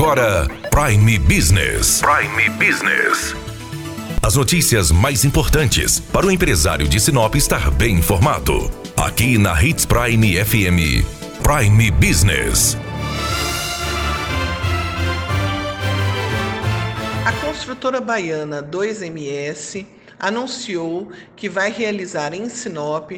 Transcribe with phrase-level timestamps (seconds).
[0.00, 2.00] agora Prime Business.
[2.00, 3.34] Prime Business.
[4.22, 8.70] As notícias mais importantes para o empresário de Sinop estar bem informado.
[8.96, 11.04] Aqui na Hits Prime FM.
[11.42, 12.78] Prime Business.
[17.26, 19.84] A construtora baiana 2MS
[20.18, 23.12] anunciou que vai realizar em Sinop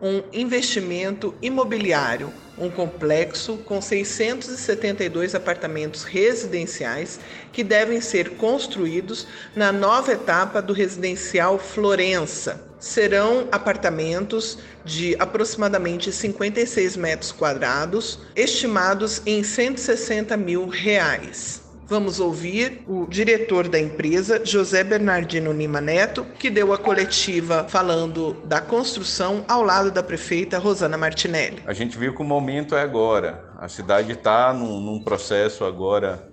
[0.00, 7.18] um investimento imobiliário, um complexo com 672 apartamentos residenciais
[7.52, 12.64] que devem ser construídos na nova etapa do residencial Florença.
[12.78, 21.67] Serão apartamentos de aproximadamente 56 metros quadrados, estimados em 160 mil reais.
[21.90, 28.34] Vamos ouvir o diretor da empresa, José Bernardino Lima Neto, que deu a coletiva falando
[28.44, 31.62] da construção ao lado da prefeita Rosana Martinelli.
[31.64, 33.42] A gente viu que o momento é agora.
[33.58, 36.28] A cidade está num, num, processo agora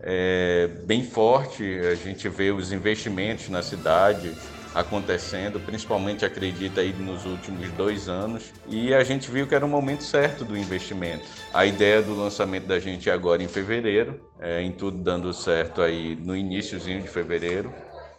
[0.00, 1.62] é, bem forte.
[1.80, 4.32] A gente vê os investimentos na cidade,
[4.74, 9.68] acontecendo, principalmente acredita aí nos últimos dois anos, e a gente viu que era o
[9.68, 11.32] momento certo do investimento.
[11.52, 15.80] A ideia do lançamento da gente é agora em fevereiro, é, em tudo dando certo
[15.80, 17.74] aí no iníciozinho de fevereiro,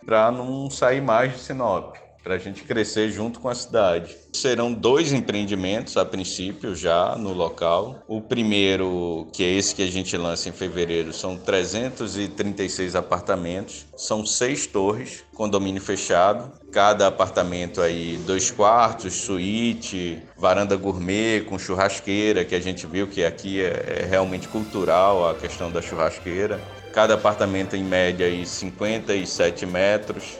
[0.06, 4.18] para não sair mais de Sinop para a gente crescer junto com a cidade.
[4.34, 8.04] Serão dois empreendimentos a princípio já no local.
[8.08, 14.26] O primeiro, que é esse que a gente lança em fevereiro, são 336 apartamentos, são
[14.26, 16.52] seis torres, condomínio fechado.
[16.72, 23.24] Cada apartamento aí dois quartos, suíte, varanda gourmet com churrasqueira, que a gente viu que
[23.24, 26.60] aqui é, é realmente cultural a questão da churrasqueira.
[26.92, 30.40] Cada apartamento em média aí 57 metros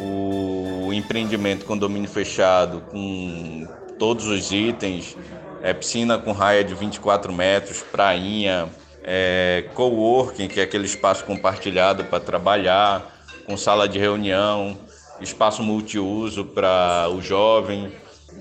[0.00, 3.66] o empreendimento condomínio fechado com
[3.98, 5.16] todos os itens,
[5.62, 8.68] é, piscina com raia de 24 metros, prainha,
[9.02, 14.78] é, coworking, que é aquele espaço compartilhado para trabalhar, com sala de reunião,
[15.20, 17.92] espaço multiuso para o jovem,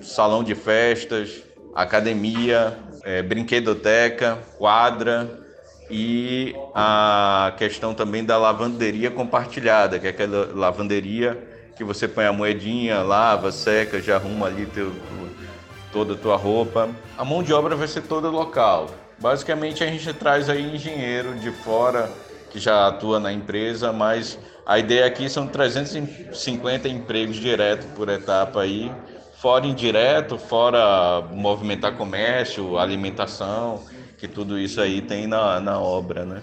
[0.02, 1.42] salão de festas,
[1.74, 5.47] academia, é, brinquedoteca, quadra
[5.90, 11.38] e a questão também da lavanderia compartilhada, que é aquela lavanderia
[11.76, 14.92] que você põe a moedinha, lava, seca, já arruma ali teu,
[15.92, 16.90] toda a tua roupa.
[17.18, 18.90] A mão de obra vai ser toda local.
[19.20, 22.12] Basicamente a gente traz aí engenheiro de fora
[22.50, 28.62] que já atua na empresa, mas a ideia aqui são 350 empregos direto por etapa
[28.62, 28.92] aí,
[29.38, 33.84] fora indireto, fora movimentar comércio, alimentação
[34.18, 36.42] que tudo isso aí tem na, na obra, né?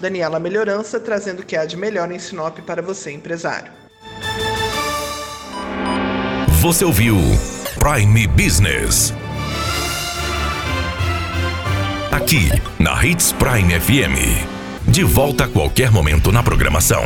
[0.00, 3.70] Daniela Melhorança trazendo o que há de melhor em Sinop para você, empresário.
[6.60, 7.16] Você ouviu
[7.78, 9.12] Prime Business.
[12.10, 14.88] Aqui, na Hits Prime FM.
[14.88, 17.02] De volta a qualquer momento na programação.